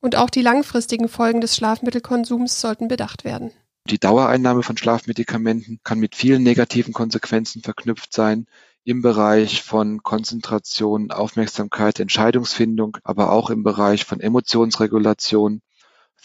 Und 0.00 0.16
auch 0.16 0.30
die 0.30 0.42
langfristigen 0.42 1.08
Folgen 1.08 1.40
des 1.40 1.56
Schlafmittelkonsums 1.56 2.60
sollten 2.60 2.88
bedacht 2.88 3.24
werden. 3.24 3.52
Die 3.88 3.98
Dauereinnahme 3.98 4.62
von 4.64 4.76
Schlafmedikamenten 4.76 5.80
kann 5.84 5.98
mit 5.98 6.14
vielen 6.16 6.42
negativen 6.42 6.92
Konsequenzen 6.92 7.62
verknüpft 7.62 8.12
sein, 8.12 8.46
im 8.84 9.02
Bereich 9.02 9.62
von 9.62 10.02
Konzentration, 10.02 11.10
Aufmerksamkeit, 11.10 12.00
Entscheidungsfindung, 12.00 12.98
aber 13.04 13.30
auch 13.32 13.50
im 13.50 13.62
Bereich 13.62 14.04
von 14.04 14.20
Emotionsregulation. 14.20 15.60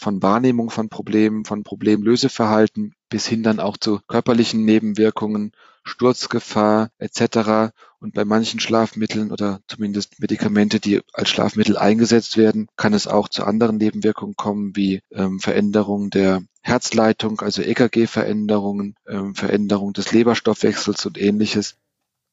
von 0.00 0.22
Wahrnehmung 0.22 0.70
von 0.70 0.88
Problemen, 0.88 1.44
von 1.44 1.64
Problemlöseverhalten 1.64 2.94
bis 3.08 3.26
hin 3.26 3.42
dann 3.42 3.58
auch 3.58 3.76
zu 3.76 4.00
körperlichen 4.06 4.64
Nebenwirkungen, 4.64 5.52
Sturzgefahr 5.82 6.90
etc. 6.98 7.72
Und 7.98 8.14
bei 8.14 8.24
manchen 8.24 8.60
Schlafmitteln 8.60 9.32
oder 9.32 9.60
zumindest 9.66 10.20
Medikamente, 10.20 10.78
die 10.78 11.00
als 11.12 11.30
Schlafmittel 11.30 11.76
eingesetzt 11.76 12.36
werden, 12.36 12.68
kann 12.76 12.92
es 12.92 13.06
auch 13.06 13.28
zu 13.28 13.44
anderen 13.44 13.78
Nebenwirkungen 13.78 14.36
kommen, 14.36 14.76
wie 14.76 15.00
ähm, 15.10 15.40
Veränderung 15.40 16.10
der 16.10 16.42
Herzleitung, 16.60 17.40
also 17.40 17.62
EKG-Veränderungen, 17.62 18.94
ähm, 19.08 19.34
Veränderung 19.34 19.94
des 19.94 20.12
Leberstoffwechsels 20.12 21.06
und 21.06 21.18
ähnliches. 21.18 21.76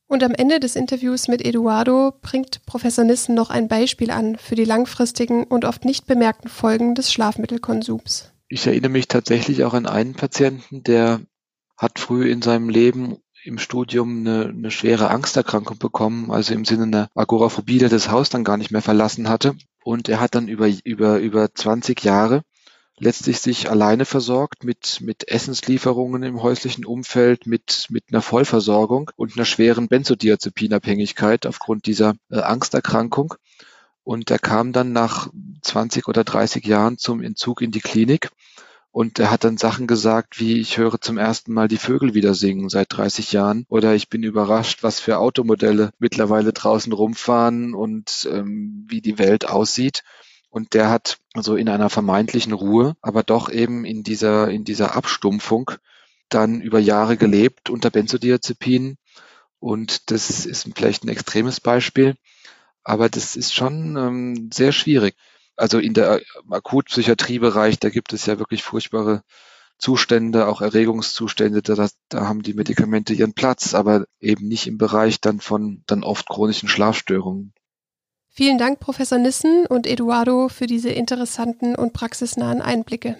Und 0.08 0.24
am 0.24 0.34
Ende 0.34 0.60
des 0.60 0.76
Interviews 0.76 1.28
mit 1.28 1.44
Eduardo 1.44 2.14
bringt 2.22 2.64
Professor 2.66 3.04
Nissen 3.04 3.34
noch 3.34 3.50
ein 3.50 3.68
Beispiel 3.68 4.12
an 4.12 4.38
für 4.38 4.56
die 4.56 4.66
langfristigen 4.66 5.46
und 5.46 5.66
oft 5.66 5.84
nicht 5.84 6.06
bemerkten 6.06 6.50
Folgen 6.50 6.94
des 6.94 7.12
Schlafmittelkonsums. 7.12 8.32
Ich 8.48 8.68
erinnere 8.68 8.92
mich 8.92 9.08
tatsächlich 9.08 9.64
auch 9.64 9.74
an 9.74 9.88
einen 9.88 10.14
Patienten, 10.14 10.84
der 10.84 11.22
hat 11.78 11.98
früh 11.98 12.30
in 12.30 12.44
seinem 12.44 12.70
Leben 12.70 13.18
im 13.44 13.58
Studium 13.58 14.20
eine, 14.20 14.50
eine 14.50 14.72
schwere 14.72 15.10
Angsterkrankung 15.10 15.78
bekommen, 15.78 16.32
also 16.32 16.54
im 16.54 16.66
Sinne 16.66 16.84
einer 16.84 17.10
Agoraphobie, 17.16 17.80
der 17.80 17.90
das 17.90 18.10
Haus 18.10 18.30
dann 18.30 18.44
gar 18.44 18.58
nicht 18.58 18.72
mehr 18.72 18.82
verlassen 18.82 19.28
hatte. 19.30 19.56
Und 19.84 20.10
er 20.10 20.20
hat 20.20 20.36
dann 20.36 20.48
über, 20.48 20.70
über, 20.84 21.20
über 21.20 21.54
20 21.54 22.04
Jahre 22.04 22.42
letztlich 23.00 23.40
sich 23.40 23.70
alleine 23.70 24.06
versorgt 24.06 24.64
mit, 24.64 25.02
mit 25.02 25.28
Essenslieferungen 25.28 26.24
im 26.24 26.42
häuslichen 26.42 26.86
Umfeld, 26.86 27.46
mit, 27.46 27.88
mit 27.90 28.06
einer 28.10 28.22
Vollversorgung 28.22 29.12
und 29.16 29.36
einer 29.36 29.46
schweren 29.46 29.88
Benzodiazepinabhängigkeit 29.88 31.46
aufgrund 31.46 31.86
dieser 31.86 32.16
äh, 32.30 32.40
Angsterkrankung. 32.40 33.36
Und 34.04 34.30
er 34.30 34.40
kam 34.40 34.72
dann 34.72 34.94
nach 34.94 35.30
20 35.62 36.08
oder 36.08 36.24
30 36.24 36.66
Jahren 36.66 36.98
zum 36.98 37.22
Entzug 37.22 37.62
in 37.62 37.72
die 37.72 37.82
Klinik 37.82 38.30
und 38.96 39.20
er 39.20 39.30
hat 39.30 39.44
dann 39.44 39.58
Sachen 39.58 39.88
gesagt 39.88 40.40
wie, 40.40 40.58
ich 40.58 40.78
höre 40.78 41.02
zum 41.02 41.18
ersten 41.18 41.52
Mal 41.52 41.68
die 41.68 41.76
Vögel 41.76 42.14
wieder 42.14 42.34
singen 42.34 42.70
seit 42.70 42.96
30 42.96 43.34
Jahren. 43.34 43.66
Oder 43.68 43.94
ich 43.94 44.08
bin 44.08 44.24
überrascht, 44.24 44.84
was 44.84 45.02
für 45.02 45.18
Automodelle 45.18 45.92
mittlerweile 46.00 46.54
draußen 46.54 46.94
rumfahren 46.94 47.74
und 47.74 48.26
ähm, 48.32 48.86
wie 48.88 49.02
die 49.02 49.20
Welt 49.20 49.50
aussieht. 49.50 50.04
Und 50.56 50.74
der 50.74 50.90
hat 50.90 51.18
also 51.34 51.58
in 51.58 51.68
einer 51.68 51.90
vermeintlichen 51.90 52.54
Ruhe, 52.54 52.96
aber 53.02 53.24
doch 53.24 53.50
eben 53.50 53.84
in 53.84 54.04
dieser, 54.04 54.50
in 54.50 54.64
dieser 54.64 54.96
Abstumpfung 54.96 55.72
dann 56.30 56.62
über 56.62 56.80
Jahre 56.80 57.18
gelebt 57.18 57.70
unter 57.70 57.90
Benzodiazepinen. 57.90 58.96
Und 59.60 60.12
das 60.12 60.46
ist 60.46 60.70
vielleicht 60.74 61.04
ein 61.04 61.10
extremes 61.10 61.60
Beispiel, 61.60 62.16
aber 62.86 63.10
das 63.10 63.36
ist 63.36 63.54
schon 63.54 63.98
ähm, 63.98 64.50
sehr 64.50 64.72
schwierig. 64.72 65.18
Also 65.58 65.78
in 65.78 65.94
der 65.94 66.22
Akutpsychiatriebereich, 66.50 67.78
da 67.80 67.90
gibt 67.90 68.14
es 68.14 68.26
ja 68.26 68.40
wirklich 68.40 68.64
furchtbare 68.64 69.24
Zustände, 69.78 70.48
auch 70.48 70.62
Erregungszustände, 70.62 71.64
da, 71.64 71.90
da 72.08 72.28
haben 72.30 72.44
die 72.44 72.54
Medikamente 72.54 73.14
ihren 73.14 73.34
Platz, 73.34 73.74
aber 73.74 74.06
eben 74.22 74.48
nicht 74.48 74.68
im 74.68 74.78
Bereich 74.78 75.20
dann 75.20 75.42
von 75.42 75.84
dann 75.86 76.06
oft 76.06 76.30
chronischen 76.30 76.70
Schlafstörungen. 76.70 77.54
Vielen 78.38 78.58
Dank, 78.58 78.82
Professor 78.82 79.18
Nissen 79.18 79.66
und 79.66 79.88
Eduardo, 79.88 80.50
für 80.50 80.68
diese 80.68 80.90
interessanten 80.90 81.74
und 81.74 81.94
praxisnahen 81.94 82.62
Einblicke. 82.62 83.18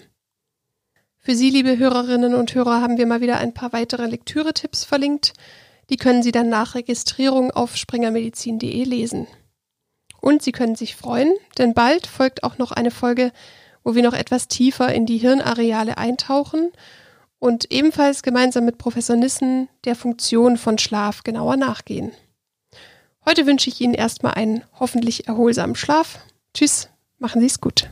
Für 1.16 1.34
Sie, 1.34 1.48
liebe 1.48 1.78
Hörerinnen 1.78 2.34
und 2.34 2.54
Hörer, 2.54 2.82
haben 2.82 2.98
wir 2.98 3.06
mal 3.06 3.22
wieder 3.22 3.38
ein 3.38 3.54
paar 3.54 3.72
weitere 3.72 4.04
Lektüre-Tipps 4.04 4.84
verlinkt. 4.84 5.32
Die 5.88 5.96
können 5.96 6.22
Sie 6.22 6.32
dann 6.32 6.50
nach 6.50 6.74
Registrierung 6.74 7.50
auf 7.50 7.76
springermedizin.de 7.76 8.84
lesen. 8.84 9.26
Und 10.20 10.42
Sie 10.42 10.52
können 10.52 10.76
sich 10.76 10.96
freuen, 10.96 11.32
denn 11.56 11.72
bald 11.72 12.06
folgt 12.06 12.44
auch 12.44 12.58
noch 12.58 12.72
eine 12.72 12.90
Folge, 12.90 13.32
wo 13.84 13.94
wir 13.94 14.02
noch 14.02 14.12
etwas 14.12 14.48
tiefer 14.48 14.92
in 14.92 15.06
die 15.06 15.16
Hirnareale 15.16 15.96
eintauchen 15.96 16.72
und 17.38 17.72
ebenfalls 17.72 18.22
gemeinsam 18.22 18.66
mit 18.66 18.76
Professor 18.76 19.16
Nissen 19.16 19.70
der 19.86 19.96
Funktion 19.96 20.58
von 20.58 20.76
Schlaf 20.76 21.22
genauer 21.24 21.56
nachgehen. 21.56 22.12
Heute 23.28 23.44
wünsche 23.44 23.68
ich 23.68 23.80
Ihnen 23.80 23.94
erstmal 23.94 24.34
einen 24.34 24.62
hoffentlich 24.78 25.26
erholsamen 25.26 25.74
Schlaf. 25.74 26.20
Tschüss, 26.54 26.88
machen 27.18 27.40
Sie 27.40 27.48
es 27.48 27.60
gut. 27.60 27.90